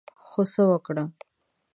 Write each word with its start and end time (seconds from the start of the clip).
خو 0.27 0.41
څه 0.51 0.61
وکړم؟ 0.71 1.09